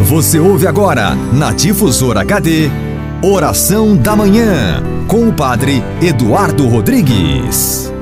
Você 0.00 0.38
ouve 0.38 0.66
agora, 0.66 1.14
na 1.34 1.52
Difusora 1.52 2.20
HD, 2.20 2.70
Oração 3.22 3.96
da 3.96 4.14
Manhã, 4.14 4.82
com 5.06 5.28
o 5.28 5.32
Padre 5.34 5.82
Eduardo 6.00 6.66
Rodrigues. 6.66 7.92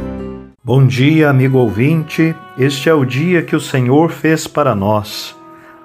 Bom 0.63 0.87
dia, 0.87 1.31
amigo 1.31 1.59
ouvinte. 1.59 2.35
Este 2.59 2.89
é 2.89 2.95
o 2.95 3.05
dia 3.05 3.43
que 3.43 3.57
o 3.57 3.61
Senhor 3.61 4.13
fez 4.13 4.47
para 4.47 4.75
nós. 4.75 5.35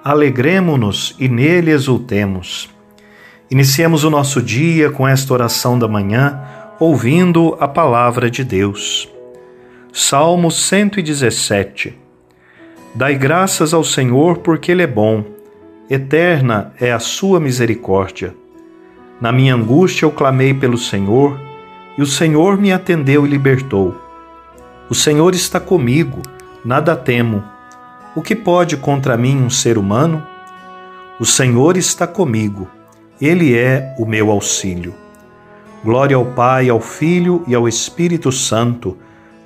Alegremo-nos 0.04 1.16
e 1.18 1.28
nele 1.28 1.70
exultemos. 1.70 2.68
Iniciemos 3.50 4.04
o 4.04 4.10
nosso 4.10 4.40
dia 4.40 4.90
com 4.90 5.08
esta 5.08 5.32
oração 5.32 5.78
da 5.78 5.88
manhã, 5.88 6.40
ouvindo 6.78 7.56
a 7.58 7.66
palavra 7.66 8.30
de 8.30 8.44
Deus. 8.44 9.08
Salmo 9.92 10.50
117 10.50 11.98
Dai 12.94 13.14
graças 13.14 13.72
ao 13.72 13.82
Senhor 13.82 14.38
porque 14.38 14.70
Ele 14.70 14.82
é 14.82 14.86
bom, 14.86 15.24
eterna 15.94 16.72
é 16.80 16.92
a 16.92 16.98
sua 16.98 17.38
misericórdia. 17.38 18.34
Na 19.20 19.30
minha 19.30 19.54
angústia 19.54 20.04
eu 20.06 20.10
clamei 20.10 20.54
pelo 20.54 20.78
Senhor, 20.78 21.38
e 21.96 22.02
o 22.02 22.06
Senhor 22.06 22.56
me 22.56 22.72
atendeu 22.72 23.26
e 23.26 23.28
libertou. 23.28 23.94
O 24.88 24.94
Senhor 24.94 25.34
está 25.34 25.60
comigo, 25.60 26.22
nada 26.64 26.96
temo. 26.96 27.44
O 28.16 28.22
que 28.22 28.34
pode 28.34 28.76
contra 28.76 29.16
mim 29.16 29.36
um 29.42 29.50
ser 29.50 29.78
humano? 29.78 30.22
O 31.20 31.24
Senhor 31.24 31.76
está 31.76 32.06
comigo, 32.06 32.68
Ele 33.20 33.56
é 33.56 33.94
o 33.98 34.06
meu 34.06 34.30
auxílio. 34.30 34.94
Glória 35.84 36.16
ao 36.16 36.24
Pai, 36.24 36.68
ao 36.68 36.80
Filho 36.80 37.44
e 37.46 37.54
ao 37.54 37.68
Espírito 37.68 38.32
Santo 38.32 38.96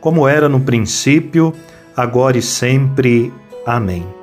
como 0.06 0.28
era 0.28 0.48
no 0.48 0.60
princípio, 0.60 1.52
agora 1.96 2.38
e 2.38 2.42
sempre. 2.42 3.32
Amém. 3.66 4.15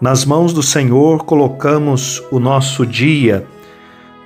Nas 0.00 0.24
mãos 0.24 0.52
do 0.52 0.62
Senhor 0.62 1.24
colocamos 1.24 2.22
o 2.30 2.38
nosso 2.38 2.86
dia, 2.86 3.44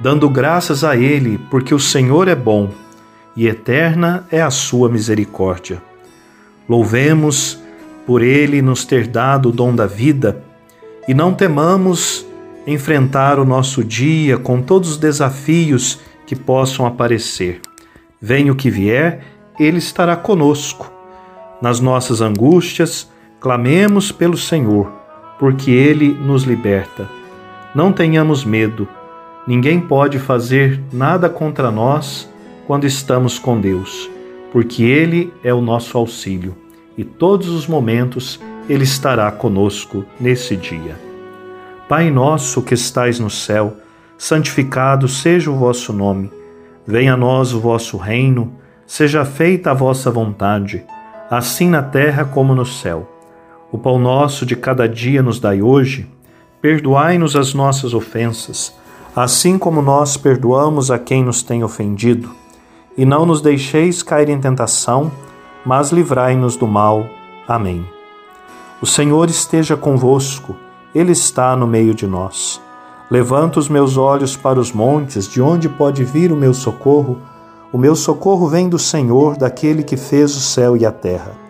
dando 0.01 0.29
graças 0.29 0.85
a 0.85 0.97
Ele, 0.97 1.39
porque 1.51 1.75
o 1.75 1.81
Senhor 1.81 2.29
é 2.29 2.35
bom 2.35 2.69
e 3.35 3.47
eterna 3.47 4.27
é 4.31 4.43
a 4.43 4.51
sua 4.51 4.91
misericórdia. 4.91 5.83
Louvemos 6.69 7.59
por 8.07 8.21
Ele 8.21 8.61
nos 8.61 8.85
ter 8.85 9.07
dado 9.07 9.49
o 9.49 9.53
dom 9.53 9.75
da 9.75 9.87
vida 9.87 10.45
e 11.09 11.15
não 11.15 11.33
temamos 11.33 12.27
enfrentar 12.67 13.39
o 13.39 13.45
nosso 13.45 13.83
dia 13.83 14.37
com 14.37 14.61
todos 14.61 14.91
os 14.91 14.97
desafios 14.99 16.01
que 16.27 16.37
possam 16.37 16.85
aparecer. 16.85 17.63
Venha 18.21 18.53
o 18.53 18.57
que 18.57 18.71
vier, 18.71 19.25
ele 19.59 19.79
estará 19.79 20.17
conosco. 20.17 20.93
Nas 21.61 21.81
nossas 21.81 22.21
angústias, 22.21 23.11
clamemos 23.41 24.13
pelo 24.13 24.37
Senhor, 24.37 25.02
porque 25.43 25.73
Ele 25.73 26.17
nos 26.25 26.45
liberta. 26.45 27.09
Não 27.75 27.93
tenhamos 27.93 28.45
medo. 28.45 28.87
Ninguém 29.45 29.81
pode 29.81 30.21
fazer 30.21 30.81
nada 30.93 31.29
contra 31.29 31.69
nós 31.69 32.31
quando 32.65 32.87
estamos 32.87 33.41
com 33.41 33.61
Deus, 33.61 34.09
porque 34.53 34.85
Ele 34.85 35.33
é 35.43 35.53
o 35.53 35.61
nosso 35.61 35.99
auxílio 35.99 36.55
e 36.97 37.03
todos 37.03 37.49
os 37.49 37.67
momentos 37.67 38.39
Ele 38.69 38.85
estará 38.85 39.33
conosco 39.33 40.05
nesse 40.21 40.57
dia. 40.57 40.97
Pai 41.89 42.09
nosso 42.09 42.63
que 42.63 42.75
estais 42.75 43.19
no 43.19 43.29
céu, 43.29 43.79
santificado 44.17 45.09
seja 45.09 45.51
o 45.51 45.57
vosso 45.57 45.93
nome. 45.93 46.31
Venha 46.87 47.15
a 47.15 47.17
nós 47.17 47.53
o 47.53 47.59
vosso 47.59 47.97
reino 47.97 48.53
Seja 48.87 49.25
feita 49.25 49.71
a 49.71 49.75
vossa 49.75 50.09
vontade, 50.09 50.85
assim 51.31 51.69
na 51.69 51.83
terra 51.83 52.25
como 52.25 52.55
no 52.55 52.67
céu. 52.67 53.12
O 53.73 53.79
pão 53.79 53.99
nosso 53.99 54.45
de 54.45 54.55
cada 54.55 54.87
dia 54.87 55.23
nos 55.23 55.41
dai 55.41 55.63
hoje. 55.63 56.07
Perdoai-nos 56.61 57.35
as 57.35 57.55
nossas 57.55 57.95
ofensas, 57.95 58.75
assim 59.17 59.57
como 59.57 59.81
nós 59.81 60.15
perdoamos 60.15 60.91
a 60.91 60.99
quem 60.99 61.25
nos 61.25 61.43
tem 61.43 61.65
ofendido. 61.65 62.31
E 62.99 63.07
não 63.07 63.25
nos 63.25 63.41
deixeis 63.41 64.03
cair 64.03 64.29
em 64.29 64.39
tentação, 64.39 65.11
mas 65.65 65.91
livrai-nos 65.91 66.55
do 66.55 66.67
mal. 66.67 67.07
Amém. 67.49 67.83
O 68.83 68.87
Senhor 68.87 69.31
esteja 69.31 69.75
convosco, 69.75 70.55
Ele 70.95 71.13
está 71.13 71.57
no 71.57 71.67
meio 71.67 71.95
de 71.95 72.07
nós. 72.07 72.61
Levanto 73.11 73.57
os 73.59 73.71
meus 73.71 73.97
olhos 73.97 74.37
para 74.37 74.61
os 74.61 74.71
montes, 74.71 75.27
de 75.27 75.41
onde 75.41 75.71
pode 75.71 76.05
vir 76.05 76.31
o 76.31 76.37
meu 76.37 76.53
socorro? 76.53 77.19
O 77.73 77.79
meu 77.79 77.97
socorro 77.97 78.49
vem 78.49 78.69
do 78.69 78.79
Senhor, 78.79 79.39
daquele 79.39 79.83
que 79.83 79.97
fez 79.97 80.37
o 80.37 80.41
céu 80.41 80.77
e 80.77 80.85
a 80.85 80.93
terra. 80.93 81.42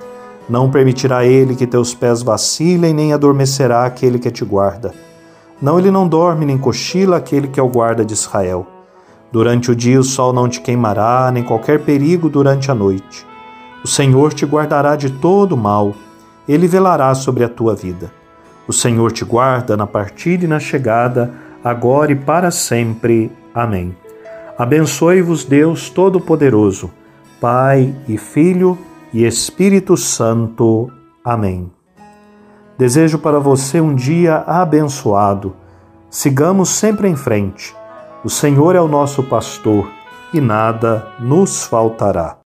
Não 0.53 0.71
permitirá 0.71 1.25
ele 1.25 1.57
que 1.57 1.67
teus 1.67 1.95
pés 1.95 2.23
vacilem, 2.23 2.93
nem 2.93 3.15
adormecerá 3.15 3.87
aquele 3.87 4.19
que 4.19 4.31
te 4.31 4.45
guarda. 4.45 4.93
Não, 5.63 5.79
ele 5.79 5.91
não 5.91 6.07
dorme, 6.07 6.45
nem 6.45 6.59
cochila 6.59 7.17
aquele 7.17 7.49
que 7.49 7.59
é 7.59 7.63
o 7.63 7.71
guarda 7.71 8.05
de 8.05 8.13
Israel. 8.13 8.67
Durante 9.33 9.71
o 9.71 9.75
dia 9.75 9.99
o 9.99 10.05
sol 10.05 10.31
não 10.31 10.51
te 10.51 10.61
queimará, 10.61 11.31
nem 11.33 11.43
qualquer 11.43 11.83
perigo 11.83 12.29
durante 12.29 12.71
a 12.71 12.75
noite. 12.75 13.27
O 13.83 13.89
Senhor 13.89 14.35
te 14.35 14.45
guardará 14.45 14.95
de 14.95 15.09
todo 15.09 15.57
mal, 15.57 15.95
ele 16.47 16.69
velará 16.69 17.15
sobre 17.15 17.45
a 17.45 17.49
tua 17.49 17.75
vida. 17.75 18.13
O 18.69 18.75
Senhor 18.75 19.11
te 19.11 19.25
guarda 19.25 19.75
na 19.75 19.87
partida 19.87 20.45
e 20.45 20.49
na 20.49 20.61
chegada, 20.61 21.33
agora 21.65 22.13
e 22.13 22.15
para 22.15 22.51
sempre. 22.51 23.33
Amém. 23.55 23.97
Abençoe-vos 24.59 25.47
Deus 25.47 25.89
Todo-Poderoso, 25.89 26.91
Pai 27.41 27.95
e 28.07 28.19
Filho 28.19 28.77
e 29.13 29.25
Espírito 29.25 29.97
Santo. 29.97 30.91
Amém. 31.25 31.71
Desejo 32.79 33.19
para 33.19 33.39
você 33.39 33.81
um 33.81 33.95
dia 33.95 34.39
abençoado. 34.47 35.55
Sigamos 36.11 36.69
sempre 36.69 37.09
em 37.09 37.17
frente. 37.17 37.75
O 38.25 38.31
Senhor 38.31 38.75
é 38.75 38.81
o 38.81 38.89
nosso 38.89 39.23
pastor 39.25 39.91
e 40.33 40.41
nada 40.41 41.07
nos 41.21 41.65
faltará. 41.65 42.37